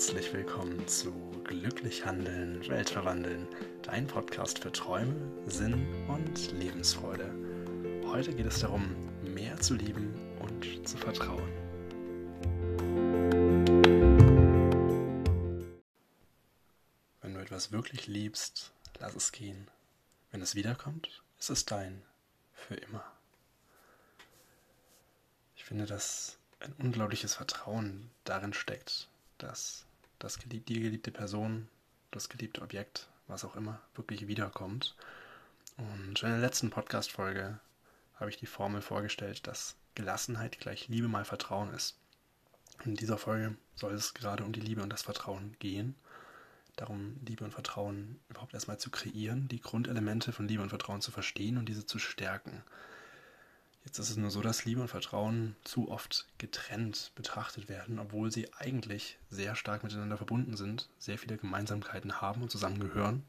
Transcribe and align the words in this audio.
herzlich 0.00 0.32
willkommen 0.32 0.88
zu 0.88 1.12
Glücklich 1.44 2.06
Handeln, 2.06 2.66
Welt 2.70 2.88
verwandeln, 2.88 3.46
dein 3.82 4.06
Podcast 4.06 4.60
für 4.60 4.72
Träume, 4.72 5.14
Sinn 5.44 5.86
und 6.08 6.52
Lebensfreude. 6.52 7.30
Heute 8.06 8.32
geht 8.34 8.46
es 8.46 8.60
darum, 8.60 8.96
mehr 9.22 9.60
zu 9.60 9.74
lieben 9.74 10.14
und 10.38 10.88
zu 10.88 10.96
vertrauen. 10.96 11.52
Wenn 17.20 17.34
du 17.34 17.40
etwas 17.40 17.70
wirklich 17.70 18.06
liebst, 18.06 18.72
lass 19.00 19.14
es 19.14 19.32
gehen. 19.32 19.68
Wenn 20.30 20.40
es 20.40 20.54
wiederkommt, 20.54 21.22
ist 21.38 21.50
es 21.50 21.66
dein, 21.66 22.00
für 22.54 22.76
immer. 22.76 23.04
Ich 25.56 25.64
finde, 25.66 25.84
dass 25.84 26.38
ein 26.60 26.72
unglaubliches 26.78 27.34
Vertrauen 27.34 28.10
darin 28.24 28.54
steckt, 28.54 29.06
dass 29.36 29.84
das 30.20 30.38
gelieb 30.38 30.66
die 30.66 30.80
geliebte 30.80 31.10
Person, 31.10 31.68
das 32.12 32.28
geliebte 32.28 32.62
Objekt, 32.62 33.08
was 33.26 33.44
auch 33.44 33.56
immer, 33.56 33.80
wirklich 33.94 34.28
wiederkommt. 34.28 34.94
Und 35.76 36.22
in 36.22 36.28
der 36.28 36.38
letzten 36.38 36.70
Podcast-Folge 36.70 37.58
habe 38.16 38.30
ich 38.30 38.36
die 38.36 38.46
Formel 38.46 38.82
vorgestellt, 38.82 39.46
dass 39.46 39.76
Gelassenheit 39.94 40.60
gleich 40.60 40.88
Liebe 40.88 41.08
mal 41.08 41.24
Vertrauen 41.24 41.72
ist. 41.72 41.96
In 42.84 42.96
dieser 42.96 43.18
Folge 43.18 43.56
soll 43.74 43.94
es 43.94 44.14
gerade 44.14 44.44
um 44.44 44.52
die 44.52 44.60
Liebe 44.60 44.82
und 44.82 44.90
das 44.90 45.02
Vertrauen 45.02 45.56
gehen. 45.58 45.94
Darum, 46.76 47.16
Liebe 47.26 47.44
und 47.44 47.52
Vertrauen 47.52 48.20
überhaupt 48.28 48.54
erstmal 48.54 48.78
zu 48.78 48.90
kreieren, 48.90 49.48
die 49.48 49.60
Grundelemente 49.60 50.32
von 50.32 50.46
Liebe 50.46 50.62
und 50.62 50.68
Vertrauen 50.68 51.00
zu 51.00 51.10
verstehen 51.10 51.58
und 51.58 51.66
diese 51.68 51.86
zu 51.86 51.98
stärken. 51.98 52.62
Jetzt 53.90 53.98
ist 53.98 54.10
es 54.10 54.16
nur 54.16 54.30
so, 54.30 54.40
dass 54.40 54.64
Liebe 54.66 54.80
und 54.80 54.86
Vertrauen 54.86 55.56
zu 55.64 55.90
oft 55.90 56.28
getrennt 56.38 57.10
betrachtet 57.16 57.68
werden, 57.68 57.98
obwohl 57.98 58.30
sie 58.30 58.46
eigentlich 58.54 59.18
sehr 59.30 59.56
stark 59.56 59.82
miteinander 59.82 60.16
verbunden 60.16 60.56
sind, 60.56 60.88
sehr 61.00 61.18
viele 61.18 61.36
Gemeinsamkeiten 61.38 62.20
haben 62.20 62.40
und 62.40 62.52
zusammengehören. 62.52 63.24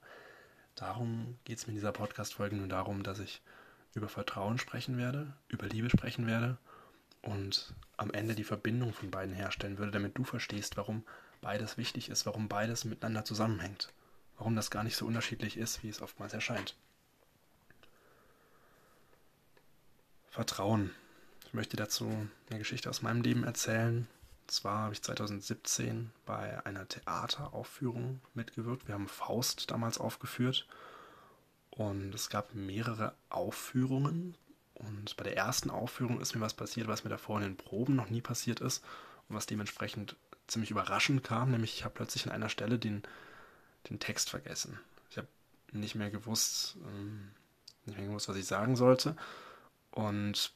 Darum 0.75 1.39
geht 1.45 1.57
es 1.57 1.65
mir 1.65 1.71
in 1.71 1.77
dieser 1.77 1.91
Podcast-Folge 1.91 2.55
nur 2.55 2.67
darum, 2.67 3.01
dass 3.01 3.17
ich 3.17 3.41
über 3.95 4.07
Vertrauen 4.07 4.59
sprechen 4.59 4.99
werde, 4.99 5.33
über 5.47 5.65
Liebe 5.65 5.89
sprechen 5.89 6.27
werde 6.27 6.59
und 7.23 7.73
am 7.97 8.11
Ende 8.11 8.35
die 8.35 8.43
Verbindung 8.43 8.93
von 8.93 9.09
beiden 9.09 9.33
herstellen 9.33 9.79
würde, 9.79 9.93
damit 9.93 10.15
du 10.15 10.23
verstehst, 10.23 10.77
warum 10.77 11.03
beides 11.41 11.79
wichtig 11.79 12.09
ist, 12.09 12.27
warum 12.27 12.47
beides 12.47 12.85
miteinander 12.85 13.25
zusammenhängt, 13.25 13.91
warum 14.37 14.55
das 14.55 14.69
gar 14.69 14.83
nicht 14.83 14.95
so 14.95 15.07
unterschiedlich 15.07 15.57
ist, 15.57 15.81
wie 15.81 15.89
es 15.89 16.03
oftmals 16.03 16.33
erscheint. 16.33 16.75
Vertrauen. 20.31 20.91
Ich 21.45 21.53
möchte 21.53 21.75
dazu 21.75 22.09
eine 22.49 22.59
Geschichte 22.59 22.89
aus 22.89 23.01
meinem 23.01 23.21
Leben 23.21 23.43
erzählen. 23.43 24.07
Und 24.41 24.51
zwar 24.51 24.83
habe 24.83 24.93
ich 24.93 25.01
2017 25.01 26.09
bei 26.25 26.65
einer 26.65 26.87
Theateraufführung 26.87 28.21
mitgewirkt. 28.33 28.87
Wir 28.87 28.95
haben 28.95 29.09
Faust 29.09 29.69
damals 29.69 29.97
aufgeführt 29.97 30.67
und 31.69 32.15
es 32.15 32.29
gab 32.29 32.55
mehrere 32.55 33.13
Aufführungen. 33.29 34.35
Und 34.75 35.17
bei 35.17 35.25
der 35.25 35.35
ersten 35.35 35.69
Aufführung 35.69 36.21
ist 36.21 36.33
mir 36.33 36.41
was 36.41 36.53
passiert, 36.53 36.87
was 36.87 37.03
mir 37.03 37.09
davor 37.09 37.37
in 37.37 37.43
den 37.43 37.57
Proben 37.57 37.97
noch 37.97 38.09
nie 38.09 38.21
passiert 38.21 38.61
ist 38.61 38.85
und 39.27 39.35
was 39.35 39.47
dementsprechend 39.47 40.15
ziemlich 40.47 40.71
überraschend 40.71 41.25
kam. 41.25 41.51
Nämlich 41.51 41.73
ich 41.73 41.83
habe 41.83 41.93
plötzlich 41.93 42.25
an 42.25 42.31
einer 42.31 42.49
Stelle 42.49 42.79
den, 42.79 43.03
den 43.89 43.99
Text 43.99 44.29
vergessen. 44.29 44.79
Ich 45.09 45.17
habe 45.17 45.27
nicht 45.73 45.95
mehr 45.95 46.09
gewusst, 46.09 46.77
ähm, 46.87 47.31
nicht 47.85 47.97
mehr 47.97 48.07
gewusst, 48.07 48.29
was 48.29 48.37
ich 48.37 48.45
sagen 48.45 48.77
sollte. 48.77 49.17
Und 49.91 50.51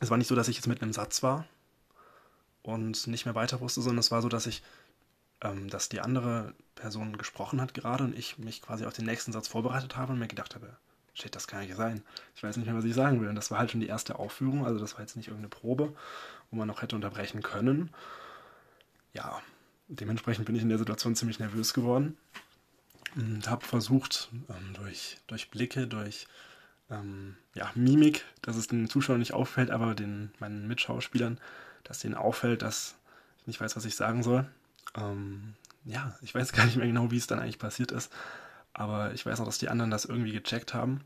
es 0.00 0.10
war 0.10 0.16
nicht 0.16 0.28
so, 0.28 0.34
dass 0.34 0.48
ich 0.48 0.56
jetzt 0.56 0.66
mit 0.66 0.82
einem 0.82 0.92
Satz 0.92 1.22
war 1.22 1.46
und 2.62 3.06
nicht 3.06 3.24
mehr 3.24 3.34
weiter 3.34 3.60
wusste, 3.60 3.82
sondern 3.82 3.98
es 3.98 4.10
war 4.10 4.22
so, 4.22 4.28
dass 4.28 4.46
ich, 4.46 4.62
ähm, 5.42 5.68
dass 5.68 5.88
die 5.88 6.00
andere 6.00 6.54
Person 6.74 7.18
gesprochen 7.18 7.60
hat 7.60 7.74
gerade 7.74 8.04
und 8.04 8.18
ich 8.18 8.38
mich 8.38 8.62
quasi 8.62 8.86
auf 8.86 8.94
den 8.94 9.04
nächsten 9.04 9.32
Satz 9.32 9.48
vorbereitet 9.48 9.96
habe 9.96 10.12
und 10.12 10.18
mir 10.18 10.28
gedacht 10.28 10.54
habe, 10.54 10.76
shit, 11.14 11.34
das 11.34 11.46
kann 11.46 11.60
ja 11.62 11.66
nicht 11.66 11.76
sein. 11.76 12.02
Ich 12.34 12.42
weiß 12.42 12.56
nicht 12.56 12.66
mehr, 12.66 12.76
was 12.76 12.84
ich 12.84 12.94
sagen 12.94 13.20
will. 13.20 13.28
Und 13.28 13.34
das 13.34 13.50
war 13.50 13.58
halt 13.58 13.70
schon 13.70 13.80
die 13.80 13.88
erste 13.88 14.18
Aufführung, 14.18 14.64
also 14.64 14.78
das 14.78 14.94
war 14.94 15.00
jetzt 15.00 15.16
nicht 15.16 15.28
irgendeine 15.28 15.50
Probe, 15.50 15.94
wo 16.50 16.56
man 16.56 16.68
noch 16.68 16.82
hätte 16.82 16.96
unterbrechen 16.96 17.42
können. 17.42 17.90
Ja, 19.12 19.42
dementsprechend 19.88 20.46
bin 20.46 20.56
ich 20.56 20.62
in 20.62 20.68
der 20.68 20.78
Situation 20.78 21.14
ziemlich 21.16 21.38
nervös 21.38 21.74
geworden 21.74 22.16
und 23.14 23.48
habe 23.48 23.64
versucht, 23.64 24.30
ähm, 24.48 24.74
durch, 24.74 25.18
durch 25.26 25.50
Blicke, 25.50 25.86
durch 25.86 26.26
ähm, 26.92 27.36
ja, 27.54 27.70
Mimik, 27.74 28.24
dass 28.42 28.56
es 28.56 28.68
den 28.68 28.88
Zuschauern 28.88 29.18
nicht 29.18 29.34
auffällt, 29.34 29.70
aber 29.70 29.94
den 29.94 30.30
meinen 30.38 30.68
Mitschauspielern, 30.68 31.38
dass 31.84 32.00
denen 32.00 32.14
auffällt, 32.14 32.62
dass 32.62 32.94
ich 33.40 33.46
nicht 33.46 33.60
weiß, 33.60 33.76
was 33.76 33.84
ich 33.84 33.96
sagen 33.96 34.22
soll. 34.22 34.46
Ähm, 34.94 35.54
ja, 35.84 36.16
ich 36.22 36.34
weiß 36.34 36.52
gar 36.52 36.66
nicht 36.66 36.76
mehr 36.76 36.86
genau, 36.86 37.10
wie 37.10 37.16
es 37.16 37.26
dann 37.26 37.40
eigentlich 37.40 37.58
passiert 37.58 37.92
ist, 37.92 38.12
aber 38.72 39.12
ich 39.14 39.24
weiß 39.24 39.40
auch, 39.40 39.46
dass 39.46 39.58
die 39.58 39.68
anderen 39.68 39.90
das 39.90 40.04
irgendwie 40.04 40.32
gecheckt 40.32 40.74
haben 40.74 41.00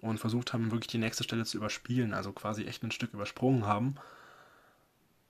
und 0.00 0.18
versucht 0.18 0.52
haben, 0.52 0.70
wirklich 0.70 0.88
die 0.88 0.98
nächste 0.98 1.24
Stelle 1.24 1.44
zu 1.44 1.56
überspielen, 1.56 2.14
also 2.14 2.32
quasi 2.32 2.64
echt 2.64 2.82
ein 2.82 2.90
Stück 2.90 3.12
übersprungen 3.14 3.66
haben. 3.66 3.96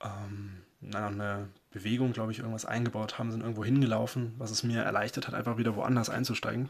Ähm, 0.01 0.63
dann 0.81 1.03
noch 1.03 1.25
eine 1.25 1.49
Bewegung, 1.71 2.13
glaube 2.13 2.33
ich, 2.33 2.39
irgendwas 2.39 2.65
eingebaut 2.65 3.19
haben, 3.19 3.31
sind 3.31 3.43
irgendwo 3.43 3.65
hingelaufen, 3.65 4.35
was 4.39 4.51
es 4.51 4.65
mir 4.65 4.83
erleichtert 4.83 5.29
hat, 5.29 5.35
einfach 5.35 5.59
wieder 5.59 5.77
woanders 5.77 6.11
einzusteigen. 6.11 6.69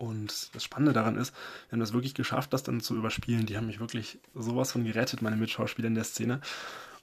Und 0.00 0.54
das 0.54 0.64
Spannende 0.64 0.94
daran 0.94 1.18
ist, 1.18 1.34
wir 1.68 1.72
haben 1.72 1.80
das 1.80 1.92
wirklich 1.92 2.14
geschafft, 2.14 2.54
das 2.54 2.62
dann 2.62 2.80
zu 2.80 2.96
überspielen. 2.96 3.44
Die 3.44 3.58
haben 3.58 3.66
mich 3.66 3.80
wirklich 3.80 4.18
sowas 4.34 4.72
von 4.72 4.82
gerettet, 4.82 5.20
meine 5.20 5.36
Mitschauspieler 5.36 5.88
in 5.88 5.94
der 5.94 6.04
Szene. 6.04 6.40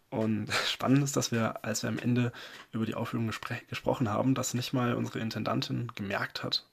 Und 0.10 0.52
spannend 0.68 1.04
ist, 1.04 1.16
dass 1.16 1.32
wir, 1.32 1.64
als 1.64 1.84
wir 1.84 1.90
am 1.90 2.00
Ende 2.00 2.32
über 2.72 2.88
die 2.88 2.96
Aufführung 2.96 3.28
gespr 3.28 3.54
gesprochen 3.70 4.10
haben, 4.10 4.34
dass 4.34 4.56
nicht 4.56 4.74
mal 4.74 4.96
unsere 4.96 5.20
Intendantin 5.20 5.92
gemerkt 5.94 6.44
hat, 6.44 6.66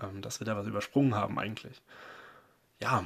ähm, 0.00 0.22
dass 0.22 0.38
wir 0.38 0.44
da 0.44 0.56
was 0.56 0.68
übersprungen 0.68 1.16
haben 1.16 1.36
eigentlich. 1.36 1.82
Ja, 2.80 3.04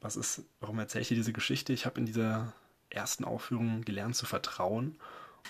was 0.00 0.16
ist, 0.16 0.44
warum 0.60 0.78
erzähle 0.78 1.02
ich 1.02 1.08
dir 1.08 1.16
diese 1.16 1.34
Geschichte? 1.34 1.74
Ich 1.74 1.84
habe 1.84 2.00
in 2.00 2.06
dieser 2.06 2.54
ersten 2.88 3.24
Aufführung 3.24 3.82
gelernt 3.84 4.16
zu 4.16 4.24
vertrauen 4.24 4.96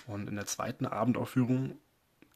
und 0.07 0.27
in 0.27 0.35
der 0.35 0.45
zweiten 0.45 0.87
Abendaufführung 0.87 1.77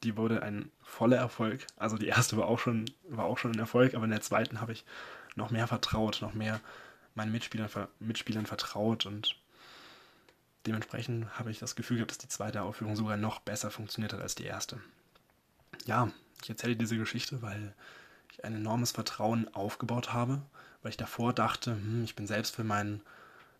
die 0.02 0.16
wurde 0.16 0.42
ein 0.42 0.70
voller 0.82 1.16
Erfolg. 1.16 1.66
Also 1.76 1.96
die 1.96 2.08
erste 2.08 2.36
war 2.36 2.46
auch 2.46 2.58
schon, 2.58 2.86
war 3.08 3.24
auch 3.24 3.38
schon 3.38 3.52
ein 3.52 3.58
Erfolg, 3.58 3.94
aber 3.94 4.04
in 4.04 4.10
der 4.10 4.20
zweiten 4.20 4.60
habe 4.60 4.72
ich 4.72 4.84
noch 5.36 5.50
mehr 5.50 5.66
vertraut, 5.66 6.20
noch 6.20 6.34
mehr 6.34 6.60
meinen 7.14 7.32
Mitspielern, 7.32 7.68
Mitspielern 8.00 8.46
vertraut 8.46 9.06
und 9.06 9.36
dementsprechend 10.66 11.38
habe 11.38 11.50
ich 11.50 11.58
das 11.58 11.76
Gefühl 11.76 11.98
gehabt, 11.98 12.10
dass 12.10 12.18
die 12.18 12.28
zweite 12.28 12.62
Aufführung 12.62 12.96
sogar 12.96 13.16
noch 13.16 13.40
besser 13.40 13.70
funktioniert 13.70 14.12
hat 14.12 14.20
als 14.20 14.34
die 14.34 14.44
erste. 14.44 14.80
Ja, 15.86 16.10
ich 16.42 16.48
erzähle 16.48 16.76
diese 16.76 16.96
Geschichte, 16.96 17.42
weil 17.42 17.74
ich 18.30 18.44
ein 18.44 18.54
enormes 18.54 18.92
Vertrauen 18.92 19.52
aufgebaut 19.54 20.12
habe, 20.12 20.42
weil 20.82 20.90
ich 20.90 20.96
davor 20.96 21.32
dachte, 21.32 21.72
hm, 21.72 22.04
ich 22.04 22.14
bin 22.14 22.26
selbst 22.26 22.54
für 22.54 22.64
meinen 22.64 23.02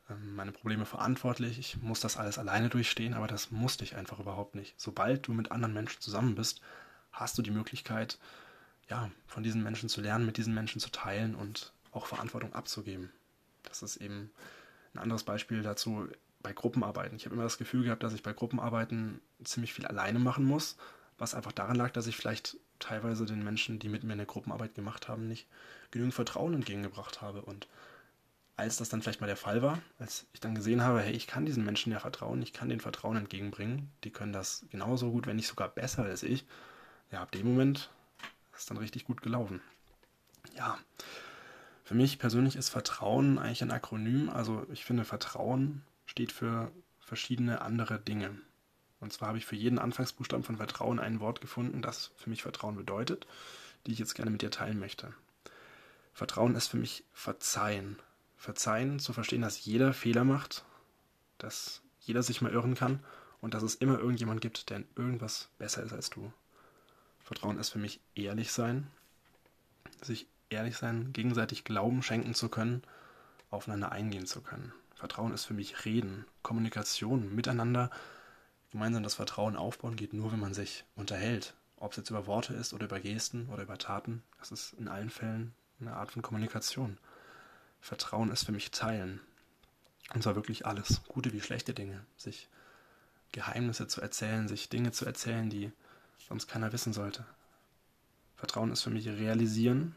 meine 0.08 0.52
Probleme 0.52 0.84
verantwortlich, 0.84 1.58
ich 1.58 1.80
muss 1.80 2.00
das 2.00 2.16
alles 2.16 2.38
alleine 2.38 2.68
durchstehen, 2.68 3.14
aber 3.14 3.26
das 3.26 3.50
musste 3.50 3.84
ich 3.84 3.96
einfach 3.96 4.20
überhaupt 4.20 4.54
nicht. 4.54 4.74
Sobald 4.76 5.26
du 5.26 5.32
mit 5.32 5.52
anderen 5.52 5.74
Menschen 5.74 6.00
zusammen 6.00 6.34
bist, 6.34 6.60
hast 7.12 7.38
du 7.38 7.42
die 7.42 7.50
Möglichkeit, 7.50 8.18
ja, 8.88 9.10
von 9.26 9.42
diesen 9.42 9.62
Menschen 9.62 9.88
zu 9.88 10.00
lernen, 10.00 10.26
mit 10.26 10.36
diesen 10.36 10.54
Menschen 10.54 10.80
zu 10.80 10.90
teilen 10.90 11.34
und 11.34 11.72
auch 11.92 12.06
Verantwortung 12.06 12.52
abzugeben. 12.52 13.10
Das 13.62 13.82
ist 13.82 13.96
eben 13.96 14.30
ein 14.94 14.98
anderes 14.98 15.24
Beispiel 15.24 15.62
dazu 15.62 16.08
bei 16.42 16.52
Gruppenarbeiten. 16.52 17.16
Ich 17.16 17.24
habe 17.24 17.34
immer 17.34 17.44
das 17.44 17.58
Gefühl 17.58 17.84
gehabt, 17.84 18.02
dass 18.02 18.12
ich 18.12 18.22
bei 18.22 18.32
Gruppenarbeiten 18.32 19.20
ziemlich 19.44 19.72
viel 19.72 19.86
alleine 19.86 20.18
machen 20.18 20.44
muss, 20.44 20.76
was 21.18 21.34
einfach 21.34 21.52
daran 21.52 21.76
lag, 21.76 21.90
dass 21.90 22.06
ich 22.06 22.16
vielleicht 22.16 22.56
teilweise 22.80 23.26
den 23.26 23.44
Menschen, 23.44 23.78
die 23.78 23.88
mit 23.88 24.02
mir 24.02 24.14
eine 24.14 24.26
Gruppenarbeit 24.26 24.74
gemacht 24.74 25.08
haben, 25.08 25.28
nicht 25.28 25.46
genügend 25.92 26.14
Vertrauen 26.14 26.54
entgegengebracht 26.54 27.22
habe. 27.22 27.42
Und 27.42 27.68
als 28.56 28.76
das 28.76 28.88
dann 28.88 29.02
vielleicht 29.02 29.20
mal 29.20 29.26
der 29.26 29.36
Fall 29.36 29.62
war, 29.62 29.80
als 29.98 30.26
ich 30.32 30.40
dann 30.40 30.54
gesehen 30.54 30.82
habe, 30.82 31.00
hey, 31.00 31.12
ich 31.12 31.26
kann 31.26 31.46
diesen 31.46 31.64
Menschen 31.64 31.92
ja 31.92 32.00
vertrauen, 32.00 32.42
ich 32.42 32.52
kann 32.52 32.68
den 32.68 32.80
Vertrauen 32.80 33.16
entgegenbringen, 33.16 33.90
die 34.04 34.10
können 34.10 34.32
das 34.32 34.66
genauso 34.70 35.10
gut, 35.10 35.26
wenn 35.26 35.36
nicht 35.36 35.48
sogar 35.48 35.68
besser 35.68 36.04
als 36.04 36.22
ich, 36.22 36.44
ja, 37.10 37.22
ab 37.22 37.32
dem 37.32 37.46
Moment 37.46 37.90
ist 38.56 38.70
dann 38.70 38.76
richtig 38.76 39.04
gut 39.04 39.22
gelaufen. 39.22 39.60
Ja, 40.56 40.78
für 41.84 41.94
mich 41.94 42.18
persönlich 42.18 42.56
ist 42.56 42.68
Vertrauen 42.68 43.38
eigentlich 43.38 43.62
ein 43.62 43.70
Akronym, 43.70 44.30
also 44.30 44.66
ich 44.72 44.84
finde 44.84 45.04
Vertrauen 45.04 45.82
steht 46.06 46.32
für 46.32 46.70
verschiedene 47.00 47.62
andere 47.62 47.98
Dinge. 47.98 48.38
Und 49.00 49.12
zwar 49.12 49.28
habe 49.28 49.38
ich 49.38 49.46
für 49.46 49.56
jeden 49.56 49.78
Anfangsbuchstaben 49.78 50.44
von 50.44 50.58
Vertrauen 50.58 51.00
ein 51.00 51.20
Wort 51.20 51.40
gefunden, 51.40 51.82
das 51.82 52.12
für 52.16 52.30
mich 52.30 52.42
Vertrauen 52.42 52.76
bedeutet, 52.76 53.26
die 53.86 53.92
ich 53.92 53.98
jetzt 53.98 54.14
gerne 54.14 54.30
mit 54.30 54.42
dir 54.42 54.50
teilen 54.50 54.78
möchte. 54.78 55.12
Vertrauen 56.12 56.54
ist 56.54 56.68
für 56.68 56.76
mich 56.76 57.04
Verzeihen, 57.12 57.98
Verzeihen, 58.42 58.98
zu 58.98 59.12
verstehen, 59.12 59.42
dass 59.42 59.64
jeder 59.64 59.92
Fehler 59.92 60.24
macht, 60.24 60.64
dass 61.38 61.80
jeder 62.00 62.24
sich 62.24 62.42
mal 62.42 62.50
irren 62.50 62.74
kann 62.74 62.98
und 63.40 63.54
dass 63.54 63.62
es 63.62 63.76
immer 63.76 64.00
irgendjemand 64.00 64.40
gibt, 64.40 64.68
der 64.68 64.78
in 64.78 64.88
irgendwas 64.96 65.48
besser 65.58 65.84
ist 65.84 65.92
als 65.92 66.10
du. 66.10 66.32
Vertrauen 67.22 67.60
ist 67.60 67.68
für 67.68 67.78
mich 67.78 68.00
ehrlich 68.16 68.50
sein, 68.50 68.88
sich 70.00 70.26
ehrlich 70.50 70.76
sein, 70.76 71.12
gegenseitig 71.12 71.62
Glauben 71.62 72.02
schenken 72.02 72.34
zu 72.34 72.48
können, 72.48 72.82
aufeinander 73.48 73.92
eingehen 73.92 74.26
zu 74.26 74.40
können. 74.40 74.72
Vertrauen 74.96 75.32
ist 75.32 75.44
für 75.44 75.54
mich 75.54 75.84
Reden, 75.84 76.24
Kommunikation, 76.42 77.32
miteinander 77.36 77.90
gemeinsam 78.72 79.04
das 79.04 79.14
Vertrauen 79.14 79.54
aufbauen 79.54 79.94
geht 79.94 80.14
nur, 80.14 80.32
wenn 80.32 80.40
man 80.40 80.52
sich 80.52 80.84
unterhält. 80.96 81.54
Ob 81.76 81.92
es 81.92 81.98
jetzt 81.98 82.10
über 82.10 82.26
Worte 82.26 82.54
ist 82.54 82.74
oder 82.74 82.86
über 82.86 82.98
Gesten 82.98 83.48
oder 83.50 83.62
über 83.62 83.78
Taten. 83.78 84.24
Das 84.40 84.50
ist 84.50 84.72
in 84.72 84.88
allen 84.88 85.10
Fällen 85.10 85.54
eine 85.80 85.94
Art 85.94 86.10
von 86.10 86.22
Kommunikation. 86.22 86.98
Vertrauen 87.82 88.30
ist 88.30 88.44
für 88.44 88.52
mich 88.52 88.70
Teilen. 88.70 89.20
Und 90.14 90.22
zwar 90.22 90.36
wirklich 90.36 90.66
alles, 90.66 91.02
gute 91.08 91.32
wie 91.32 91.40
schlechte 91.40 91.74
Dinge. 91.74 92.06
Sich 92.16 92.48
Geheimnisse 93.32 93.88
zu 93.88 94.00
erzählen, 94.00 94.46
sich 94.46 94.68
Dinge 94.68 94.92
zu 94.92 95.04
erzählen, 95.04 95.50
die 95.50 95.72
sonst 96.28 96.46
keiner 96.46 96.72
wissen 96.72 96.92
sollte. 96.92 97.26
Vertrauen 98.36 98.70
ist 98.70 98.82
für 98.82 98.90
mich 98.90 99.08
realisieren, 99.08 99.96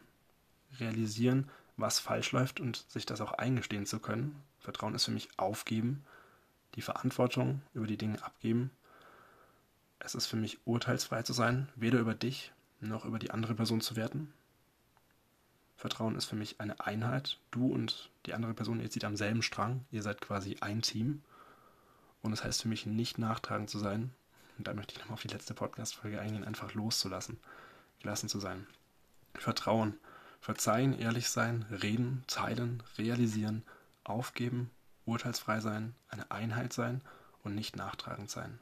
realisieren, 0.80 1.48
was 1.76 2.00
falsch 2.00 2.32
läuft 2.32 2.58
und 2.58 2.84
sich 2.88 3.06
das 3.06 3.20
auch 3.20 3.32
eingestehen 3.32 3.86
zu 3.86 4.00
können. 4.00 4.42
Vertrauen 4.58 4.96
ist 4.96 5.04
für 5.04 5.12
mich 5.12 5.28
aufgeben, 5.36 6.04
die 6.74 6.82
Verantwortung 6.82 7.62
über 7.72 7.86
die 7.86 7.96
Dinge 7.96 8.22
abgeben. 8.24 8.72
Es 10.00 10.16
ist 10.16 10.26
für 10.26 10.36
mich 10.36 10.58
urteilsfrei 10.64 11.22
zu 11.22 11.32
sein, 11.32 11.68
weder 11.76 12.00
über 12.00 12.14
dich 12.14 12.52
noch 12.80 13.04
über 13.04 13.20
die 13.20 13.30
andere 13.30 13.54
Person 13.54 13.80
zu 13.80 13.94
werten. 13.94 14.32
Vertrauen 15.76 16.16
ist 16.16 16.24
für 16.24 16.36
mich 16.36 16.60
eine 16.60 16.80
Einheit. 16.80 17.38
Du 17.50 17.72
und 17.72 18.10
die 18.24 18.34
andere 18.34 18.54
Person, 18.54 18.80
ihr 18.80 18.90
zieht 18.90 19.04
am 19.04 19.16
selben 19.16 19.42
Strang. 19.42 19.84
Ihr 19.90 20.02
seid 20.02 20.20
quasi 20.20 20.56
ein 20.60 20.82
Team. 20.82 21.22
Und 22.22 22.32
es 22.32 22.40
das 22.40 22.46
heißt 22.46 22.62
für 22.62 22.68
mich 22.68 22.86
nicht 22.86 23.18
nachtragend 23.18 23.68
zu 23.68 23.78
sein. 23.78 24.12
Und 24.56 24.66
da 24.66 24.74
möchte 24.74 24.94
ich 24.94 25.00
nochmal 25.00 25.14
auf 25.14 25.22
die 25.22 25.28
letzte 25.28 25.52
Podcast-Folge 25.52 26.18
eingehen, 26.18 26.44
einfach 26.44 26.72
loszulassen, 26.72 27.38
gelassen 28.00 28.28
zu 28.28 28.40
sein. 28.40 28.66
Vertrauen, 29.34 29.98
verzeihen, 30.40 30.98
ehrlich 30.98 31.28
sein, 31.28 31.66
reden, 31.70 32.24
teilen, 32.26 32.82
realisieren, 32.96 33.62
aufgeben, 34.02 34.70
urteilsfrei 35.04 35.60
sein, 35.60 35.94
eine 36.08 36.30
Einheit 36.30 36.72
sein 36.72 37.02
und 37.42 37.54
nicht 37.54 37.76
nachtragend 37.76 38.30
sein. 38.30 38.58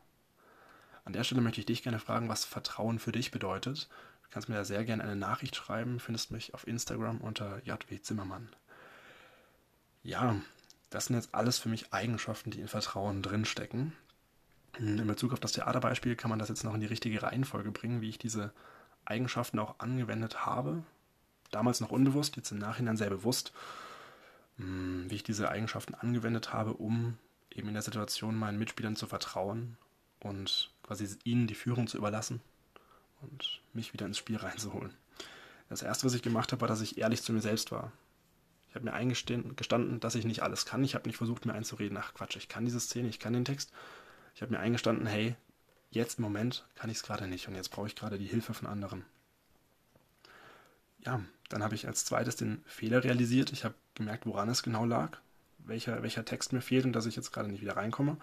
An 1.05 1.13
der 1.13 1.23
Stelle 1.23 1.43
möchte 1.43 1.61
ich 1.61 1.67
dich 1.67 1.83
gerne 1.83 2.01
fragen, 2.01 2.29
was 2.29 2.45
Vertrauen 2.45 2.99
für 2.99 3.13
dich 3.13 3.31
bedeutet 3.31 3.89
kannst 4.35 4.49
mir 4.49 4.57
da 4.57 4.65
sehr 4.65 4.85
gerne 4.85 5.05
eine 5.05 5.15
Nachricht 5.15 5.55
schreiben. 5.55 6.01
Findest 6.01 6.33
mich 6.33 6.55
auf 6.55 6.67
Instagram 6.67 7.19
unter 7.21 7.63
JW 7.65 8.03
Zimmermann. 8.03 8.49
Ja, 10.03 10.35
das 10.91 11.07
sind 11.07 11.15
jetzt 11.15 11.37
alles 11.37 11.61
für 11.61 11.69
mich 11.69 11.93
Eigenschaften, 11.93 12.51
die 12.51 12.59
in 12.61 12.67
Vertrauen 12.67 13.23
drinstecken. 13.23 13.93
In 14.77 15.07
Bezug 15.07 15.33
auf 15.33 15.39
das 15.39 15.53
Theaterbeispiel 15.53 16.17
kann 16.17 16.31
man 16.31 16.41
das 16.41 16.49
jetzt 16.49 16.65
noch 16.65 16.75
in 16.75 16.81
die 16.81 16.87
richtige 16.87 17.23
Reihenfolge 17.23 17.71
bringen, 17.71 18.01
wie 18.01 18.09
ich 18.09 18.19
diese 18.19 18.53
Eigenschaften 19.05 19.61
auch 19.61 19.79
angewendet 19.79 20.45
habe. 20.45 20.83
Damals 21.53 21.79
noch 21.79 21.93
unbewusst, 21.93 22.35
jetzt 22.35 22.51
im 22.51 22.59
Nachhinein 22.59 22.97
sehr 22.97 23.11
bewusst, 23.11 23.53
hm, 24.57 25.09
wie 25.09 25.15
ich 25.15 25.23
diese 25.23 25.49
Eigenschaften 25.49 25.95
angewendet 25.95 26.53
habe, 26.53 26.73
um 26.73 27.19
eben 27.53 27.69
in 27.69 27.75
der 27.75 27.85
Situation 27.85 28.35
meinen 28.35 28.59
Mitspielern 28.59 28.97
zu 28.97 29.07
vertrauen 29.07 29.77
und 30.19 30.73
quasi 30.83 31.07
ihnen 31.23 31.47
die 31.47 31.55
Führung 31.55 31.87
zu 31.87 31.99
überlassen 31.99 32.41
und 33.31 33.61
mich 33.73 33.93
wieder 33.93 34.07
ins 34.07 34.19
Spiel 34.19 34.37
reinzuholen. 34.37 34.95
Das 35.69 35.83
erste, 35.83 36.07
was 36.07 36.15
ich 36.15 36.23
gemacht 36.23 36.53
habe, 36.53 36.61
war, 36.61 36.69
dass 36.69 36.81
ich 36.81 36.99
ehrlich 36.99 37.23
zu 37.23 37.33
mir 37.33 37.41
selbst 37.41 37.73
war. 37.73 37.93
Ich 38.69 38.75
habe 38.75 38.85
mir 38.85 38.93
eingestanden, 38.93 40.01
dass 40.01 40.15
ich 40.15 40.25
nicht 40.25 40.43
alles 40.43 40.67
kann. 40.67 40.83
Ich 40.85 40.95
habe 40.95 41.09
nicht 41.09 41.17
versucht, 41.17 41.47
mir 41.47 41.55
einzureden, 41.55 41.97
ach 41.97 42.13
Quatsch, 42.15 42.37
ich 42.37 42.49
kann 42.49 42.65
diese 42.65 42.81
Szene, 42.81 43.09
ich 43.09 43.21
kann 43.21 43.33
den 43.33 43.45
Text. 43.45 43.73
Ich 44.35 44.43
habe 44.43 44.53
mir 44.53 44.59
eingestanden, 44.59 45.07
hey, 45.07 45.37
jetzt 45.91 46.19
im 46.19 46.25
Moment 46.25 46.67
kann 46.75 46.91
ich 46.91 46.97
es 46.97 47.03
gerade 47.03 47.29
nicht 47.29 47.47
und 47.47 47.55
jetzt 47.55 47.71
brauche 47.71 47.87
ich 47.87 47.95
gerade 47.95 48.19
die 48.19 48.27
Hilfe 48.27 48.53
von 48.53 48.67
anderen. 48.67 49.05
Ja, 50.99 51.23
dann 51.49 51.63
habe 51.63 51.75
ich 51.75 51.87
als 51.87 52.05
zweites 52.05 52.37
den 52.37 52.65
Fehler 52.67 53.05
realisiert. 53.05 53.53
Ich 53.53 53.65
habe 53.65 53.75
gemerkt, 53.95 54.27
woran 54.27 54.49
es 54.49 54.63
genau 54.63 54.85
lag, 54.85 55.19
welcher, 55.59 56.03
welcher 56.03 56.25
Text 56.25 56.53
mir 56.53 56.63
fehlt 56.63 56.85
und 56.85 56.93
dass 56.93 57.07
ich 57.07 57.17
jetzt 57.17 57.31
gerade 57.31 57.51
nicht 57.51 57.61
wieder 57.61 57.77
reinkomme. 57.77 58.17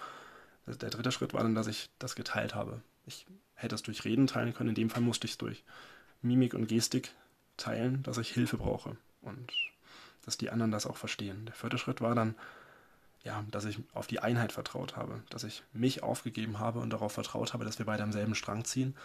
Der 0.68 0.90
dritte 0.90 1.12
Schritt 1.12 1.34
war 1.34 1.44
dann, 1.44 1.56
dass 1.56 1.68
ich 1.68 1.90
das 2.00 2.16
geteilt 2.16 2.56
habe. 2.56 2.82
Ich 3.06 3.26
hätte 3.56 3.76
es 3.76 3.84
durch 3.84 4.06
Reden 4.06 4.28
teilen 4.28 4.54
können, 4.54 4.70
in 4.70 4.76
dem 4.76 4.90
Fall 4.90 5.02
musste 5.02 5.26
ich 5.26 5.32
es 5.32 5.38
durch 5.38 5.64
Mimik 6.22 6.54
und 6.54 6.68
Gestik 6.68 7.14
teilen, 7.58 8.04
dass 8.04 8.18
ich 8.18 8.32
Hilfe 8.32 8.58
brauche 8.58 8.96
und 9.22 9.52
dass 10.26 10.38
die 10.38 10.50
anderen 10.50 10.72
das 10.72 10.86
auch 10.86 10.98
verstehen. 10.98 11.46
Der 11.46 11.56
vierte 11.56 11.78
Schritt 11.78 12.02
war 12.02 12.16
dann, 12.16 12.36
ja, 13.24 13.44
dass 13.52 13.66
ich 13.66 13.80
auf 13.94 14.08
die 14.08 14.20
Einheit 14.20 14.52
vertraut 14.52 14.96
habe, 14.96 15.22
dass 15.30 15.44
ich 15.44 15.64
mich 15.74 16.04
aufgegeben 16.04 16.60
habe 16.60 16.80
und 16.80 16.92
darauf 16.92 17.14
vertraut 17.14 17.54
habe, 17.54 17.66
dass 17.66 17.80
wir 17.80 17.86
beide 17.86 18.04
am 18.04 18.12
selben 18.12 18.36
Strang 18.36 18.66
ziehen 18.66 18.96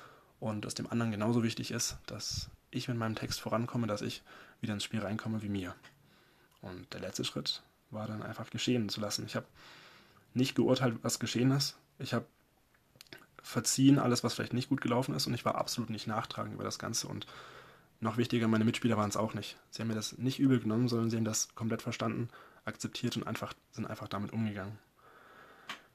und 0.41 0.65
dass 0.65 0.75
dem 0.75 0.91
anderen 0.91 1.11
genauso 1.11 1.43
wichtig 1.43 1.71
ist, 1.71 1.99
dass 2.07 2.51
ich 2.71 2.89
mit 2.89 2.97
meinem 2.97 3.15
Text 3.15 3.41
vorankomme, 3.41 3.87
dass 3.87 4.03
ich 4.03 4.23
wieder 4.61 4.75
ins 4.75 4.85
Spiel 4.85 5.01
reinkomme 5.01 5.43
wie 5.43 5.49
mir. 5.49 5.75
Und 6.61 6.93
der 6.93 7.01
letzte 7.01 7.25
Schritt 7.25 7.63
war 7.91 8.07
dann 8.07 8.23
einfach 8.23 8.51
geschehen 8.51 8.89
zu 8.89 9.01
lassen. 9.01 9.25
Ich 9.27 9.37
habe 9.37 9.47
nicht 10.37 10.55
geurteilt, 10.55 10.99
was 11.03 11.19
geschehen 11.19 11.51
ist. 11.51 11.77
Ich 11.99 12.15
habe 12.15 12.27
verziehen, 13.43 13.99
alles, 13.99 14.25
was 14.25 14.35
vielleicht 14.35 14.53
nicht 14.53 14.69
gut 14.69 14.81
gelaufen 14.81 15.15
ist. 15.15 15.27
Und 15.27 15.35
ich 15.35 15.45
war 15.45 15.55
absolut 15.55 15.91
nicht 15.91 16.07
nachtragend 16.07 16.55
über 16.55 16.65
das 16.65 16.79
Ganze. 16.79 17.09
Und 17.09 17.27
noch 18.01 18.17
wichtiger, 18.17 18.49
meine 18.49 18.65
Mitspieler 18.65 18.97
waren 18.97 19.09
es 19.09 19.17
auch 19.17 19.35
nicht. 19.35 19.57
Sie 19.71 19.81
haben 19.81 19.89
mir 19.89 19.95
das 19.95 20.19
nicht 20.19 20.39
übel 20.39 20.61
genommen, 20.61 20.89
sondern 20.89 21.11
sie 21.11 21.17
haben 21.17 21.25
das 21.25 21.55
komplett 21.55 21.83
verstanden, 21.83 22.29
akzeptiert 22.65 23.17
und 23.17 23.27
einfach, 23.27 23.55
sind 23.71 23.87
einfach 23.87 24.09
damit 24.09 24.33
umgegangen. 24.33 24.79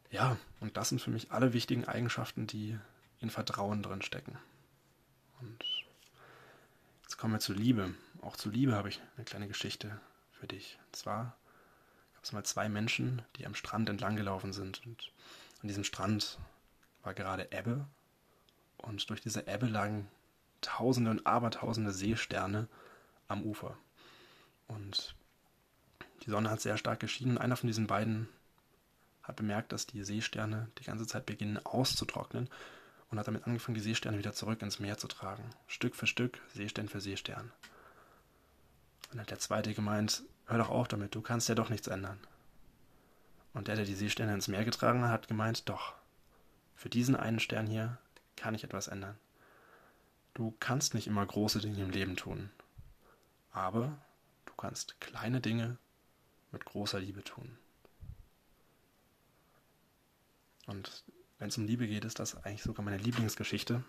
Ja, 0.10 0.38
und 0.60 0.78
das 0.78 0.90
sind 0.90 1.02
für 1.02 1.12
mich 1.12 1.32
alle 1.32 1.54
wichtigen 1.54 1.86
Eigenschaften, 1.86 2.48
die 2.48 2.78
in 3.20 3.30
Vertrauen 3.30 3.84
drin 3.84 4.02
stecken. 4.02 4.38
Und 5.42 5.64
jetzt 7.04 7.18
kommen 7.18 7.34
wir 7.34 7.40
zur 7.40 7.56
Liebe. 7.56 7.94
Auch 8.22 8.36
zur 8.36 8.52
Liebe 8.52 8.76
habe 8.76 8.90
ich 8.90 9.02
eine 9.16 9.26
kleine 9.26 9.48
Geschichte 9.48 10.00
für 10.32 10.48
dich. 10.48 10.80
Und 10.88 10.96
zwar 10.96 11.38
gab 12.22 12.26
es 12.26 12.34
mal 12.34 12.44
zwei 12.44 12.70
Menschen, 12.70 13.24
die 13.38 13.48
am 13.48 13.56
Strand 13.56 13.90
entlang 13.90 14.16
gelaufen 14.16 14.54
sind. 14.54 14.86
Und 14.86 15.12
an 15.64 15.68
diesem 15.68 15.84
Strand 15.84 16.38
war 17.02 17.16
gerade 17.16 17.52
Ebbe 17.52 17.88
und 18.78 19.10
durch 19.10 19.22
diese 19.22 19.48
Ebbe 19.48 19.66
lagen 19.66 20.08
Tausende 20.62 21.10
und 21.10 21.26
Abertausende 21.26 21.92
Seesterne 21.92 22.68
am 23.28 23.42
Ufer. 23.42 23.76
Und 24.68 25.16
die 26.22 26.30
Sonne 26.30 26.52
hat 26.52 26.62
sehr 26.62 26.78
stark 26.78 27.00
geschienen. 27.00 27.40
Einer 27.40 27.58
von 27.58 27.66
diesen 27.66 27.88
beiden 27.88 28.30
hat 29.24 29.38
bemerkt, 29.38 29.72
dass 29.72 29.88
die 29.88 30.04
Seesterne 30.04 30.70
die 30.78 30.84
ganze 30.84 31.08
Zeit 31.08 31.26
beginnen 31.26 31.58
auszutrocknen 31.66 32.52
und 33.10 33.18
hat 33.18 33.28
damit 33.28 33.48
angefangen, 33.48 33.74
die 33.74 33.82
Seesterne 33.82 34.20
wieder 34.20 34.34
zurück 34.34 34.62
ins 34.62 34.78
Meer 34.78 35.00
zu 35.00 35.08
tragen. 35.08 35.50
Stück 35.66 35.96
für 35.96 36.06
Stück, 36.06 36.40
Seestern 36.54 36.88
für 36.88 37.02
Seestern. 37.02 37.52
Dann 39.10 39.22
hat 39.22 39.32
der 39.32 39.40
zweite 39.40 39.74
gemeint, 39.74 40.22
hör 40.52 40.58
doch 40.58 40.70
auf 40.70 40.88
damit, 40.88 41.16
du 41.16 41.22
kannst 41.22 41.50
ja 41.50 41.56
doch 41.56 41.70
nichts 41.70 41.88
ändern. 41.88 42.20
Und 43.54 43.68
der, 43.68 43.76
der 43.76 43.86
die 43.86 43.96
Seesterne 43.96 44.34
ins 44.34 44.48
Meer 44.48 44.66
getragen 44.66 45.04
hat, 45.04 45.12
hat 45.12 45.28
gemeint, 45.28 45.68
doch, 45.70 45.94
für 46.76 46.90
diesen 46.90 47.16
einen 47.16 47.40
Stern 47.40 47.68
hier 47.68 47.98
kann 48.36 48.56
ich 48.56 48.64
etwas 48.64 48.88
ändern. 48.88 49.18
Du 50.34 50.56
kannst 50.60 50.94
nicht 50.94 51.08
immer 51.08 51.26
große 51.26 51.60
Dinge 51.60 51.82
im 51.82 51.90
Leben 51.90 52.16
tun, 52.16 52.50
aber 53.52 53.98
du 54.46 54.54
kannst 54.54 55.00
kleine 55.02 55.42
Dinge 55.42 55.78
mit 56.52 56.66
großer 56.66 57.00
Liebe 57.00 57.24
tun. 57.24 57.58
Und 60.68 61.04
wenn 61.40 61.50
es 61.50 61.58
um 61.58 61.66
Liebe 61.66 61.88
geht, 61.88 62.06
ist 62.06 62.20
das 62.20 62.36
eigentlich 62.44 62.64
sogar 62.64 62.86
meine 62.86 62.98
Lieblingsgeschichte, 62.98 63.84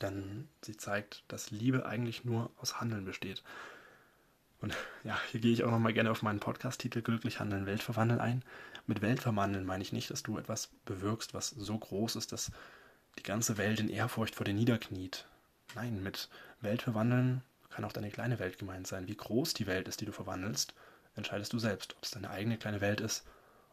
denn 0.00 0.48
sie 0.62 0.76
zeigt, 0.76 1.24
dass 1.28 1.50
Liebe 1.50 1.86
eigentlich 1.86 2.24
nur 2.24 2.50
aus 2.58 2.80
Handeln 2.80 3.04
besteht. 3.04 3.42
Ja, 5.02 5.18
hier 5.30 5.40
gehe 5.40 5.52
ich 5.52 5.64
auch 5.64 5.70
nochmal 5.70 5.94
gerne 5.94 6.10
auf 6.10 6.20
meinen 6.20 6.40
Podcast-Titel 6.40 7.00
Glücklich 7.00 7.40
Handeln, 7.40 7.64
Welt 7.64 7.82
verwandeln 7.82 8.20
ein. 8.20 8.42
Mit 8.86 9.00
Welt 9.00 9.22
verwandeln 9.22 9.64
meine 9.64 9.82
ich 9.82 9.94
nicht, 9.94 10.10
dass 10.10 10.22
du 10.22 10.36
etwas 10.36 10.66
bewirkst, 10.84 11.32
was 11.32 11.48
so 11.48 11.78
groß 11.78 12.16
ist, 12.16 12.32
dass 12.32 12.52
die 13.18 13.22
ganze 13.22 13.56
Welt 13.56 13.80
in 13.80 13.88
Ehrfurcht 13.88 14.34
vor 14.34 14.44
dir 14.44 14.52
niederkniet. 14.52 15.26
Nein, 15.74 16.02
mit 16.02 16.28
Welt 16.60 16.82
verwandeln 16.82 17.40
kann 17.70 17.86
auch 17.86 17.92
deine 17.92 18.10
kleine 18.10 18.38
Welt 18.38 18.58
gemeint 18.58 18.86
sein. 18.86 19.08
Wie 19.08 19.16
groß 19.16 19.54
die 19.54 19.66
Welt 19.66 19.88
ist, 19.88 20.02
die 20.02 20.04
du 20.04 20.12
verwandelst, 20.12 20.74
entscheidest 21.14 21.54
du 21.54 21.58
selbst. 21.58 21.96
Ob 21.96 22.02
es 22.02 22.10
deine 22.10 22.28
eigene 22.28 22.58
kleine 22.58 22.82
Welt 22.82 23.00
ist, 23.00 23.24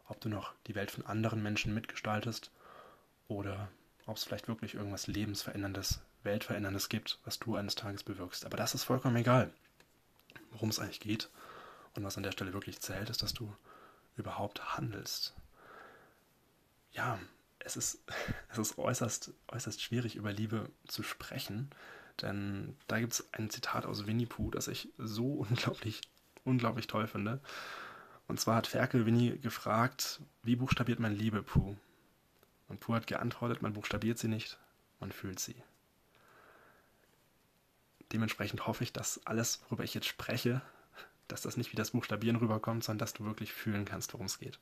ob 0.06 0.22
du 0.22 0.30
noch 0.30 0.54
die 0.66 0.74
Welt 0.74 0.90
von 0.90 1.04
anderen 1.04 1.42
Menschen 1.42 1.74
mitgestaltest 1.74 2.50
oder 3.26 3.68
ob 4.06 4.16
es 4.16 4.24
vielleicht 4.24 4.48
wirklich 4.48 4.76
irgendwas 4.76 5.08
Lebensveränderndes, 5.08 6.00
Weltveränderndes 6.22 6.88
gibt, 6.88 7.18
was 7.26 7.38
du 7.38 7.56
eines 7.56 7.74
Tages 7.74 8.02
bewirkst. 8.02 8.46
Aber 8.46 8.56
das 8.56 8.74
ist 8.74 8.84
vollkommen 8.84 9.16
egal 9.16 9.52
worum 10.50 10.68
es 10.68 10.78
eigentlich 10.78 11.00
geht. 11.00 11.30
Und 11.94 12.04
was 12.04 12.16
an 12.16 12.22
der 12.22 12.32
Stelle 12.32 12.52
wirklich 12.52 12.80
zählt, 12.80 13.10
ist, 13.10 13.22
dass 13.22 13.34
du 13.34 13.54
überhaupt 14.16 14.76
handelst. 14.76 15.34
Ja, 16.92 17.18
es 17.58 17.76
ist, 17.76 18.02
es 18.50 18.58
ist 18.58 18.78
äußerst, 18.78 19.32
äußerst 19.48 19.82
schwierig, 19.82 20.16
über 20.16 20.32
Liebe 20.32 20.70
zu 20.86 21.02
sprechen, 21.02 21.70
denn 22.22 22.76
da 22.88 22.98
gibt 22.98 23.12
es 23.12 23.28
ein 23.32 23.50
Zitat 23.50 23.86
aus 23.86 24.06
Winnie 24.06 24.26
Pooh, 24.26 24.50
das 24.50 24.68
ich 24.68 24.92
so 24.98 25.32
unglaublich, 25.48 26.00
unglaublich 26.44 26.86
toll 26.86 27.06
finde. 27.06 27.40
Und 28.26 28.38
zwar 28.38 28.56
hat 28.56 28.66
Ferkel 28.66 29.06
Winnie 29.06 29.38
gefragt, 29.38 30.20
wie 30.42 30.56
buchstabiert 30.56 30.98
man 30.98 31.14
Liebe, 31.14 31.42
Pooh? 31.42 31.76
Und 32.68 32.80
Pooh 32.80 32.94
hat 32.94 33.06
geantwortet, 33.06 33.62
man 33.62 33.72
buchstabiert 33.72 34.18
sie 34.18 34.28
nicht, 34.28 34.58
man 35.00 35.12
fühlt 35.12 35.40
sie 35.40 35.56
dementsprechend 38.12 38.66
hoffe 38.66 38.84
ich, 38.84 38.92
dass 38.92 39.24
alles, 39.26 39.60
worüber 39.68 39.84
ich 39.84 39.94
jetzt 39.94 40.06
spreche, 40.06 40.62
dass 41.28 41.42
das 41.42 41.56
nicht 41.56 41.72
wie 41.72 41.76
das 41.76 41.90
Buchstabieren 41.90 42.36
rüberkommt, 42.36 42.84
sondern 42.84 43.00
dass 43.00 43.14
du 43.14 43.24
wirklich 43.24 43.52
fühlen 43.52 43.84
kannst, 43.84 44.12
worum 44.14 44.26
es 44.26 44.38
geht. 44.38 44.58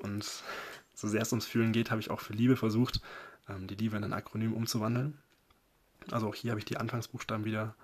Und 0.00 0.42
so 0.94 1.08
sehr 1.08 1.22
es 1.22 1.32
ums 1.32 1.46
Fühlen 1.46 1.72
geht, 1.72 1.90
habe 1.90 2.00
ich 2.00 2.10
auch 2.10 2.20
für 2.20 2.34
Liebe 2.34 2.56
versucht, 2.56 3.00
ähm, 3.48 3.66
die 3.66 3.74
Liebe 3.74 3.96
in 3.96 4.04
ein 4.04 4.12
Akronym 4.12 4.52
umzuwandeln. 4.52 5.18
Also 6.10 6.28
auch 6.28 6.34
hier 6.34 6.50
habe 6.50 6.58
ich 6.58 6.66
die 6.66 6.76
Anfangsbuchstaben 6.76 7.46
wieder 7.46 7.74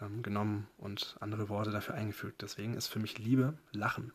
ähm, 0.00 0.22
genommen 0.22 0.66
und 0.78 1.16
andere 1.20 1.48
Worte 1.50 1.70
dafür 1.70 1.94
eingefügt. 1.94 2.40
Deswegen 2.40 2.74
ist 2.74 2.88
für 2.88 2.98
mich 2.98 3.18
Liebe 3.18 3.54
Lachen. 3.72 4.12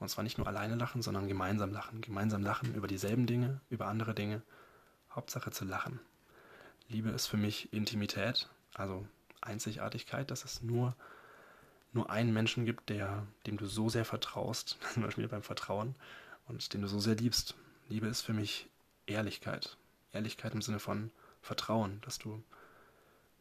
Und 0.00 0.08
zwar 0.08 0.24
nicht 0.24 0.38
nur 0.38 0.46
alleine 0.46 0.74
lachen, 0.74 1.02
sondern 1.02 1.28
gemeinsam 1.28 1.72
lachen. 1.72 2.00
Gemeinsam 2.00 2.42
lachen 2.42 2.74
über 2.74 2.86
dieselben 2.86 3.26
Dinge, 3.26 3.60
über 3.70 3.86
andere 3.86 4.14
Dinge. 4.14 4.42
Hauptsache 5.10 5.50
zu 5.50 5.64
lachen. 5.64 6.00
Liebe 6.90 7.10
ist 7.10 7.26
für 7.26 7.36
mich 7.36 7.70
Intimität, 7.72 8.48
also 8.72 9.06
Einzigartigkeit, 9.42 10.30
dass 10.30 10.44
es 10.46 10.62
nur, 10.62 10.96
nur 11.92 12.10
einen 12.10 12.32
Menschen 12.32 12.64
gibt, 12.64 12.88
der, 12.88 13.26
dem 13.46 13.58
du 13.58 13.66
so 13.66 13.90
sehr 13.90 14.06
vertraust, 14.06 14.78
zum 14.94 15.02
Beispiel 15.02 15.28
beim 15.28 15.42
Vertrauen, 15.42 15.94
und 16.46 16.72
den 16.72 16.80
du 16.80 16.88
so 16.88 16.98
sehr 16.98 17.14
liebst. 17.14 17.56
Liebe 17.90 18.06
ist 18.06 18.22
für 18.22 18.32
mich 18.32 18.68
Ehrlichkeit. 19.06 19.76
Ehrlichkeit 20.12 20.54
im 20.54 20.62
Sinne 20.62 20.78
von 20.78 21.10
Vertrauen, 21.42 22.00
dass 22.00 22.18
du 22.18 22.42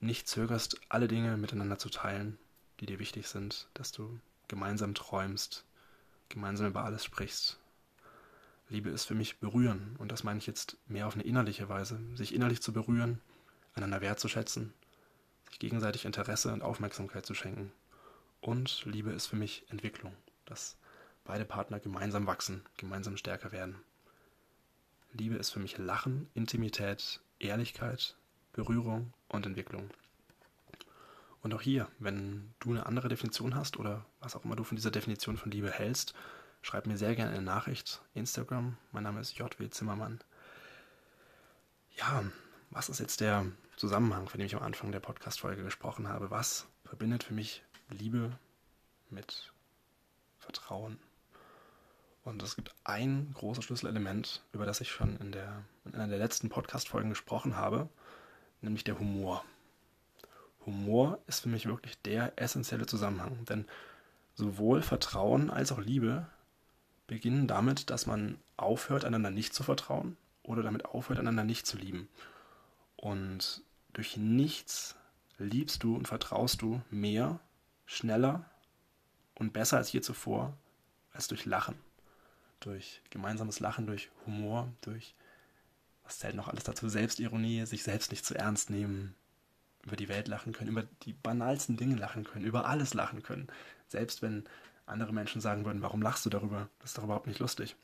nicht 0.01 0.27
zögerst, 0.27 0.79
alle 0.89 1.07
Dinge 1.07 1.37
miteinander 1.37 1.77
zu 1.77 1.89
teilen, 1.89 2.37
die 2.81 2.85
dir 2.85 2.99
wichtig 2.99 3.27
sind, 3.27 3.69
dass 3.73 3.93
du 3.93 4.19
gemeinsam 4.49 4.93
träumst, 4.93 5.63
gemeinsam 6.27 6.67
über 6.67 6.83
alles 6.83 7.05
sprichst. 7.05 7.59
Liebe 8.69 8.89
ist 8.89 9.05
für 9.05 9.15
mich 9.15 9.39
berühren 9.39 9.95
und 9.99 10.11
das 10.11 10.25
meine 10.25 10.39
ich 10.39 10.47
jetzt 10.47 10.75
mehr 10.87 11.07
auf 11.07 11.13
eine 11.13 11.23
innerliche 11.23 11.69
Weise, 11.69 11.99
sich 12.15 12.35
innerlich 12.35 12.61
zu 12.61 12.73
berühren, 12.73 13.21
einander 13.77 14.01
wertzuschätzen, 14.01 14.73
sich 15.49 15.59
gegenseitig 15.59 16.05
Interesse 16.05 16.51
und 16.51 16.61
Aufmerksamkeit 16.61 17.25
zu 17.25 17.33
schenken. 17.33 17.71
Und 18.41 18.85
Liebe 18.85 19.11
ist 19.11 19.27
für 19.27 19.35
mich 19.35 19.65
Entwicklung, 19.69 20.13
dass 20.45 20.77
beide 21.23 21.45
Partner 21.45 21.79
gemeinsam 21.79 22.27
wachsen, 22.27 22.63
gemeinsam 22.77 23.17
stärker 23.17 23.51
werden. 23.51 23.75
Liebe 25.13 25.35
ist 25.35 25.51
für 25.51 25.59
mich 25.59 25.77
Lachen, 25.77 26.29
Intimität, 26.33 27.21
Ehrlichkeit, 27.39 28.15
Berührung 28.53 29.13
und 29.29 29.45
Entwicklung. 29.45 29.89
Und 31.41 31.53
auch 31.53 31.61
hier, 31.61 31.87
wenn 31.99 32.53
du 32.59 32.71
eine 32.71 32.85
andere 32.85 33.07
Definition 33.07 33.55
hast 33.55 33.77
oder 33.77 34.05
was 34.19 34.35
auch 34.35 34.43
immer 34.43 34.55
du 34.55 34.63
von 34.63 34.75
dieser 34.75 34.91
Definition 34.91 35.37
von 35.37 35.51
Liebe 35.51 35.71
hältst, 35.71 36.13
schreib 36.61 36.87
mir 36.87 36.97
sehr 36.97 37.15
gerne 37.15 37.31
eine 37.31 37.41
Nachricht. 37.41 38.01
Instagram, 38.13 38.77
mein 38.91 39.03
Name 39.03 39.21
ist 39.21 39.37
JW 39.37 39.69
Zimmermann. 39.69 40.19
Ja, 41.95 42.23
was 42.77 42.89
ist 42.89 42.99
jetzt 42.99 43.21
der 43.21 43.43
Zusammenhang, 43.75 44.29
von 44.29 44.37
dem 44.39 44.45
ich 44.45 44.55
am 44.55 44.61
Anfang 44.61 44.91
der 44.91 44.99
Podcast-Folge 44.99 45.63
gesprochen 45.63 46.07
habe? 46.07 46.29
Was 46.29 46.67
verbindet 46.85 47.23
für 47.23 47.33
mich 47.33 47.63
Liebe 47.89 48.31
mit 49.09 49.51
Vertrauen? 50.37 50.99
Und 52.23 52.43
es 52.43 52.55
gibt 52.55 52.75
ein 52.83 53.31
großes 53.33 53.63
Schlüsselelement, 53.63 54.43
über 54.53 54.67
das 54.67 54.79
ich 54.79 54.91
schon 54.91 55.17
in, 55.17 55.31
der, 55.31 55.63
in 55.85 55.95
einer 55.95 56.07
der 56.07 56.19
letzten 56.19 56.49
Podcast-Folgen 56.49 57.09
gesprochen 57.09 57.55
habe 57.55 57.89
nämlich 58.61 58.83
der 58.83 58.99
Humor. 58.99 59.43
Humor 60.65 61.19
ist 61.27 61.41
für 61.41 61.49
mich 61.49 61.65
wirklich 61.65 61.99
der 62.01 62.33
essentielle 62.35 62.85
Zusammenhang, 62.85 63.45
denn 63.45 63.65
sowohl 64.35 64.83
Vertrauen 64.83 65.49
als 65.49 65.71
auch 65.71 65.79
Liebe 65.79 66.27
beginnen 67.07 67.47
damit, 67.47 67.89
dass 67.89 68.05
man 68.05 68.37
aufhört, 68.55 69.03
einander 69.03 69.31
nicht 69.31 69.53
zu 69.53 69.63
vertrauen 69.63 70.15
oder 70.43 70.61
damit 70.61 70.85
aufhört, 70.85 71.19
einander 71.19 71.43
nicht 71.43 71.65
zu 71.65 71.77
lieben. 71.77 72.07
Und 72.97 73.63
durch 73.93 74.17
nichts 74.17 74.95
liebst 75.37 75.83
du 75.83 75.95
und 75.95 76.07
vertraust 76.07 76.61
du 76.61 76.81
mehr, 76.89 77.39
schneller 77.85 78.49
und 79.35 79.53
besser 79.53 79.77
als 79.77 79.91
je 79.91 80.01
zuvor, 80.01 80.57
als 81.13 81.27
durch 81.27 81.45
Lachen. 81.45 81.75
Durch 82.59 83.01
gemeinsames 83.11 83.59
Lachen, 83.59 83.87
durch 83.87 84.09
Humor, 84.25 84.71
durch 84.81 85.15
was 86.03 86.19
zählt 86.19 86.35
noch 86.35 86.47
alles 86.47 86.63
dazu? 86.63 86.87
Selbstironie, 86.87 87.65
sich 87.65 87.83
selbst 87.83 88.11
nicht 88.11 88.25
zu 88.25 88.33
ernst 88.33 88.69
nehmen, 88.69 89.13
über 89.83 89.97
die 89.97 90.07
Welt 90.07 90.27
lachen 90.27 90.53
können, 90.53 90.69
über 90.69 90.83
die 91.03 91.13
banalsten 91.13 91.75
Dinge 91.75 91.95
lachen 91.95 92.23
können, 92.23 92.45
über 92.45 92.65
alles 92.65 92.93
lachen 92.93 93.23
können. 93.23 93.47
Selbst 93.87 94.21
wenn 94.21 94.45
andere 94.85 95.13
Menschen 95.13 95.41
sagen 95.41 95.65
würden, 95.65 95.81
warum 95.81 96.01
lachst 96.01 96.25
du 96.25 96.29
darüber? 96.29 96.69
Das 96.79 96.91
ist 96.91 96.97
doch 96.97 97.03
überhaupt 97.03 97.27
nicht 97.27 97.39
lustig. 97.39 97.75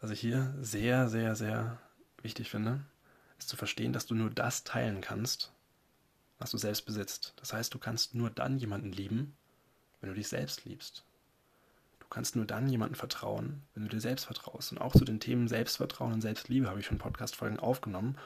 Was 0.00 0.10
ich 0.10 0.20
hier 0.20 0.54
sehr, 0.60 1.08
sehr, 1.08 1.36
sehr 1.36 1.78
wichtig 2.22 2.50
finde, 2.50 2.84
ist 3.38 3.48
zu 3.48 3.56
verstehen, 3.56 3.92
dass 3.92 4.06
du 4.06 4.14
nur 4.14 4.30
das 4.30 4.64
teilen 4.64 5.00
kannst, 5.00 5.52
was 6.38 6.50
du 6.50 6.58
selbst 6.58 6.82
besitzt. 6.82 7.34
Das 7.36 7.52
heißt, 7.52 7.72
du 7.72 7.78
kannst 7.78 8.14
nur 8.14 8.30
dann 8.30 8.58
jemanden 8.58 8.92
lieben, 8.92 9.36
wenn 10.00 10.10
du 10.10 10.14
dich 10.14 10.28
selbst 10.28 10.64
liebst. 10.64 11.04
Du 12.00 12.06
kannst 12.08 12.36
nur 12.36 12.46
dann 12.46 12.68
jemandem 12.68 12.96
vertrauen, 12.96 13.62
wenn 13.74 13.84
du 13.84 13.88
dir 13.88 14.00
selbst 14.00 14.24
vertraust. 14.24 14.72
Und 14.72 14.78
auch 14.78 14.92
zu 14.92 15.04
den 15.04 15.20
Themen 15.20 15.48
Selbstvertrauen 15.48 16.12
und 16.12 16.20
Selbstliebe 16.20 16.68
habe 16.68 16.80
ich 16.80 16.86
schon 16.86 16.98
Podcast-Folgen 16.98 17.58
aufgenommen. 17.58 18.16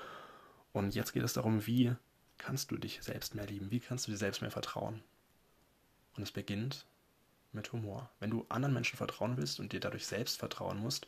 Und 0.72 0.94
jetzt 0.94 1.12
geht 1.12 1.22
es 1.22 1.32
darum, 1.32 1.66
wie 1.66 1.94
kannst 2.38 2.70
du 2.70 2.76
dich 2.76 3.02
selbst 3.02 3.34
mehr 3.34 3.46
lieben? 3.46 3.70
Wie 3.70 3.80
kannst 3.80 4.06
du 4.06 4.10
dir 4.10 4.16
selbst 4.16 4.40
mehr 4.40 4.50
vertrauen? 4.50 5.02
Und 6.16 6.22
es 6.22 6.32
beginnt 6.32 6.86
mit 7.52 7.72
Humor. 7.72 8.10
Wenn 8.20 8.30
du 8.30 8.46
anderen 8.48 8.74
Menschen 8.74 8.96
vertrauen 8.96 9.36
willst 9.36 9.60
und 9.60 9.72
dir 9.72 9.80
dadurch 9.80 10.06
selbst 10.06 10.38
vertrauen 10.38 10.78
musst, 10.78 11.06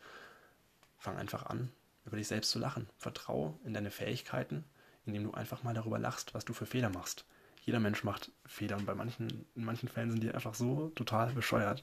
fang 0.99 1.17
einfach 1.17 1.47
an, 1.47 1.71
über 2.05 2.17
dich 2.17 2.29
selbst 2.29 2.51
zu 2.51 2.59
lachen. 2.59 2.89
Vertraue 2.99 3.55
in 3.65 3.75
deine 3.75 3.91
Fähigkeiten, 3.91 4.65
indem 5.07 5.25
du 5.25 5.33
einfach 5.33 5.63
mal 5.63 5.75
darüber 5.75 5.99
lachst, 5.99 6.35
was 6.35 6.45
du 6.45 6.53
für 6.53 6.67
Fehler 6.67 6.91
machst. 6.91 7.25
Jeder 7.65 7.81
Mensch 7.81 8.05
macht 8.05 8.31
Fehler 8.47 8.77
und 8.77 8.87
bei 8.87 8.95
manchen, 8.95 9.47
in 9.55 9.65
manchen 9.65 9.89
Fällen 9.89 10.11
sind 10.11 10.23
die 10.23 10.33
einfach 10.33 10.55
so 10.55 10.91
total 10.91 11.33
bescheuert, 11.33 11.83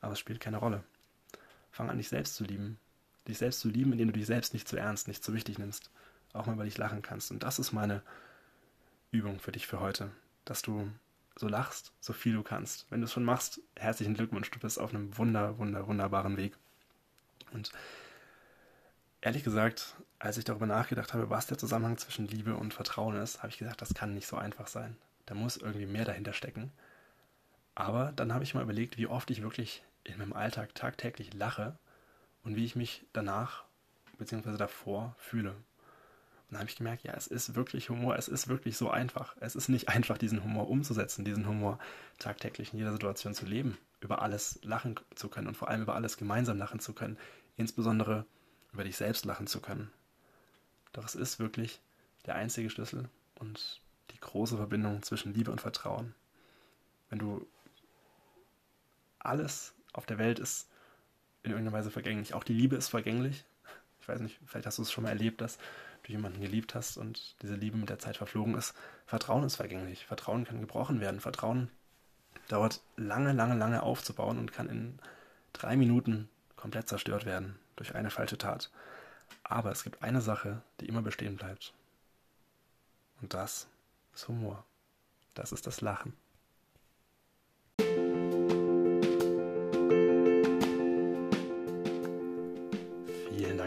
aber 0.00 0.12
es 0.12 0.18
spielt 0.18 0.40
keine 0.40 0.58
Rolle. 0.58 0.84
Fang 1.72 1.90
an, 1.90 1.98
dich 1.98 2.08
selbst 2.08 2.36
zu 2.36 2.44
lieben. 2.44 2.78
Dich 3.26 3.38
selbst 3.38 3.60
zu 3.60 3.68
lieben, 3.68 3.92
indem 3.92 4.08
du 4.08 4.18
dich 4.18 4.26
selbst 4.26 4.54
nicht 4.54 4.68
zu 4.68 4.76
ernst, 4.76 5.08
nicht 5.08 5.24
zu 5.24 5.34
wichtig 5.34 5.58
nimmst. 5.58 5.90
Auch 6.32 6.46
mal 6.46 6.52
über 6.52 6.64
dich 6.64 6.78
lachen 6.78 7.02
kannst. 7.02 7.30
Und 7.32 7.42
das 7.42 7.58
ist 7.58 7.72
meine 7.72 8.02
Übung 9.10 9.40
für 9.40 9.52
dich 9.52 9.66
für 9.66 9.80
heute. 9.80 10.10
Dass 10.44 10.62
du 10.62 10.90
so 11.34 11.48
lachst, 11.48 11.92
so 12.00 12.12
viel 12.12 12.34
du 12.34 12.42
kannst. 12.42 12.86
Wenn 12.88 13.00
du 13.00 13.06
es 13.06 13.12
schon 13.12 13.24
machst, 13.24 13.60
herzlichen 13.74 14.14
Glückwunsch. 14.14 14.50
Du 14.50 14.58
bist 14.58 14.78
auf 14.78 14.94
einem 14.94 15.16
wunder, 15.18 15.58
wunder, 15.58 15.86
wunderbaren 15.86 16.36
Weg. 16.36 16.56
Und 17.52 17.72
ehrlich 19.20 19.44
gesagt, 19.44 19.96
als 20.18 20.38
ich 20.38 20.44
darüber 20.44 20.66
nachgedacht 20.66 21.12
habe, 21.12 21.30
was 21.30 21.46
der 21.46 21.58
Zusammenhang 21.58 21.98
zwischen 21.98 22.28
Liebe 22.28 22.56
und 22.56 22.74
Vertrauen 22.74 23.16
ist, 23.16 23.38
habe 23.38 23.48
ich 23.48 23.58
gesagt, 23.58 23.82
das 23.82 23.94
kann 23.94 24.14
nicht 24.14 24.26
so 24.26 24.36
einfach 24.36 24.66
sein. 24.66 24.96
Da 25.26 25.34
muss 25.34 25.56
irgendwie 25.56 25.86
mehr 25.86 26.04
dahinter 26.04 26.32
stecken. 26.32 26.72
Aber 27.74 28.12
dann 28.16 28.32
habe 28.32 28.44
ich 28.44 28.54
mal 28.54 28.62
überlegt, 28.62 28.96
wie 28.96 29.06
oft 29.06 29.30
ich 29.30 29.42
wirklich 29.42 29.82
in 30.04 30.18
meinem 30.18 30.32
Alltag 30.32 30.74
tagtäglich 30.74 31.34
lache 31.34 31.76
und 32.44 32.56
wie 32.56 32.64
ich 32.64 32.76
mich 32.76 33.04
danach 33.12 33.64
bzw. 34.18 34.56
davor 34.56 35.14
fühle. 35.18 35.50
Und 35.50 36.52
dann 36.52 36.60
habe 36.60 36.70
ich 36.70 36.76
gemerkt, 36.76 37.02
ja, 37.02 37.12
es 37.14 37.26
ist 37.26 37.56
wirklich 37.56 37.90
Humor, 37.90 38.16
es 38.16 38.28
ist 38.28 38.46
wirklich 38.46 38.76
so 38.76 38.88
einfach. 38.88 39.36
Es 39.40 39.56
ist 39.56 39.68
nicht 39.68 39.88
einfach, 39.88 40.16
diesen 40.16 40.44
Humor 40.44 40.70
umzusetzen, 40.70 41.24
diesen 41.24 41.46
Humor 41.46 41.78
tagtäglich 42.18 42.72
in 42.72 42.78
jeder 42.78 42.92
Situation 42.92 43.34
zu 43.34 43.46
leben, 43.46 43.76
über 44.00 44.22
alles 44.22 44.60
lachen 44.62 44.98
zu 45.16 45.28
können 45.28 45.48
und 45.48 45.56
vor 45.56 45.68
allem 45.68 45.82
über 45.82 45.96
alles 45.96 46.16
gemeinsam 46.16 46.56
lachen 46.56 46.78
zu 46.78 46.92
können, 46.92 47.18
insbesondere 47.56 48.24
über 48.76 48.84
dich 48.84 48.98
selbst 48.98 49.24
lachen 49.24 49.46
zu 49.46 49.60
können. 49.60 49.90
Doch 50.92 51.06
es 51.06 51.14
ist 51.14 51.38
wirklich 51.38 51.80
der 52.26 52.34
einzige 52.34 52.68
Schlüssel 52.68 53.08
und 53.36 53.80
die 54.10 54.20
große 54.20 54.58
Verbindung 54.58 55.02
zwischen 55.02 55.32
Liebe 55.32 55.50
und 55.50 55.62
Vertrauen. 55.62 56.14
Wenn 57.08 57.18
du 57.18 57.46
alles 59.18 59.72
auf 59.94 60.04
der 60.04 60.18
Welt 60.18 60.38
ist 60.38 60.68
in 61.42 61.52
irgendeiner 61.52 61.78
Weise 61.78 61.90
vergänglich. 61.90 62.34
Auch 62.34 62.44
die 62.44 62.52
Liebe 62.52 62.76
ist 62.76 62.88
vergänglich. 62.88 63.46
Ich 64.02 64.08
weiß 64.08 64.20
nicht, 64.20 64.38
vielleicht 64.44 64.66
hast 64.66 64.76
du 64.76 64.82
es 64.82 64.92
schon 64.92 65.04
mal 65.04 65.10
erlebt, 65.10 65.40
dass 65.40 65.56
du 66.02 66.12
jemanden 66.12 66.42
geliebt 66.42 66.74
hast 66.74 66.98
und 66.98 67.34
diese 67.40 67.54
Liebe 67.54 67.78
mit 67.78 67.88
der 67.88 67.98
Zeit 67.98 68.18
verflogen 68.18 68.54
ist. 68.54 68.74
Vertrauen 69.06 69.42
ist 69.42 69.56
vergänglich. 69.56 70.04
Vertrauen 70.04 70.44
kann 70.44 70.60
gebrochen 70.60 71.00
werden. 71.00 71.20
Vertrauen 71.20 71.70
dauert 72.48 72.82
lange, 72.96 73.32
lange, 73.32 73.56
lange 73.56 73.82
aufzubauen 73.82 74.38
und 74.38 74.52
kann 74.52 74.68
in 74.68 74.98
drei 75.54 75.76
Minuten 75.76 76.28
komplett 76.56 76.88
zerstört 76.88 77.24
werden 77.24 77.58
durch 77.76 77.94
eine 77.94 78.10
falsche 78.10 78.38
Tat. 78.38 78.70
Aber 79.44 79.70
es 79.70 79.84
gibt 79.84 80.02
eine 80.02 80.20
Sache, 80.20 80.62
die 80.80 80.86
immer 80.86 81.02
bestehen 81.02 81.36
bleibt. 81.36 81.72
Und 83.20 83.34
das 83.34 83.68
ist 84.14 84.28
Humor. 84.28 84.64
Das 85.34 85.52
ist 85.52 85.66
das 85.66 85.80
Lachen. 85.80 86.14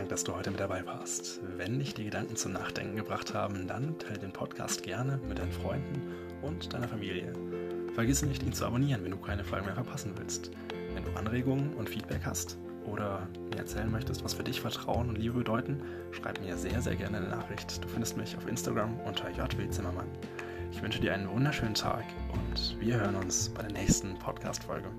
dass 0.10 0.24
du 0.24 0.36
heute 0.36 0.50
mit 0.50 0.60
dabei 0.60 0.86
warst. 0.86 1.40
Wenn 1.56 1.80
dich 1.80 1.94
die 1.94 2.04
Gedanken 2.04 2.36
zum 2.36 2.52
Nachdenken 2.52 2.96
gebracht 2.96 3.34
haben, 3.34 3.68
dann 3.68 3.98
teile 4.00 4.20
den 4.20 4.34
Podcast 4.34 4.82
gerne 4.84 5.18
mit 5.18 5.38
deinen 5.38 5.52
Freunden 5.52 6.02
und 6.42 6.74
deiner 6.74 6.88
Familie. 6.88 7.32
Vergiss 7.94 8.24
nicht, 8.24 8.42
ihn 8.42 8.52
zu 8.52 8.66
abonnieren, 8.66 9.04
wenn 9.04 9.12
du 9.12 9.18
keine 9.18 9.44
Folge 9.44 9.68
mehr 9.68 9.76
verpassen 9.76 10.14
willst. 10.18 10.50
Wenn 10.94 11.06
du 11.06 11.12
Anregungen 11.12 11.74
und 11.76 11.90
Feedback 11.90 12.22
hast 12.26 12.58
oder 12.86 13.28
mir 13.50 13.58
erzählen 13.58 13.90
möchtest, 13.92 14.24
was 14.24 14.34
für 14.34 14.44
dich 14.44 14.62
Vertrauen 14.62 15.10
und 15.10 15.18
Liebe 15.18 15.40
bedeuten, 15.40 15.82
schreib 16.12 16.40
mir 16.42 16.58
sehr, 16.58 16.82
sehr 16.82 16.96
gerne 16.96 17.18
eine 17.18 17.28
Nachricht. 17.28 17.84
Du 17.84 17.88
findest 17.88 18.18
mich 18.18 18.36
auf 18.38 18.48
Instagram 18.48 19.00
unter 19.02 19.30
JW 19.30 19.70
Zimmermann. 19.70 20.08
Ich 20.72 20.82
wünsche 20.82 21.00
dir 21.00 21.14
einen 21.14 21.30
wunderschönen 21.30 21.74
Tag 21.74 22.06
und 22.32 22.80
wir 22.80 23.00
hören 23.00 23.16
uns 23.16 23.50
bei 23.50 23.64
der 23.64 23.74
nächsten 23.74 24.18
Podcast-Folge. 24.20 24.90